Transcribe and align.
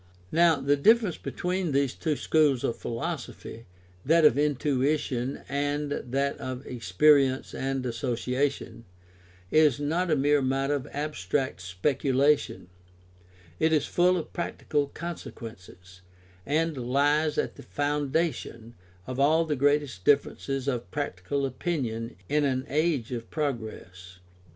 Now, 0.31 0.55
the 0.59 0.75
difference 0.77 1.19
between 1.19 1.73
these 1.73 1.93
two 1.93 2.15
schools 2.15 2.63
of 2.63 2.75
philosophy, 2.75 3.67
that 4.03 4.25
of 4.25 4.35
Intuition, 4.35 5.41
and 5.47 5.91
that 5.91 6.39
of 6.39 6.65
Experience 6.65 7.53
and 7.53 7.85
Association, 7.85 8.85
is 9.51 9.79
not 9.79 10.09
a 10.09 10.15
mere 10.15 10.41
matter 10.41 10.73
of 10.73 10.87
abstract 10.91 11.61
speculation; 11.61 12.67
it 13.59 13.71
is 13.71 13.85
full 13.85 14.17
of 14.17 14.33
practical 14.33 14.87
consequences, 14.87 16.01
and 16.47 16.75
lies 16.77 17.37
at 17.37 17.53
the 17.53 17.61
foundation 17.61 18.73
of 19.05 19.19
all 19.19 19.45
the 19.45 19.55
greatest 19.55 20.03
differences 20.03 20.67
of 20.67 20.89
practical 20.89 21.45
opinion 21.45 22.15
in 22.27 22.43
an 22.43 22.65
age 22.69 23.11
of 23.11 23.29
progress. 23.29 24.17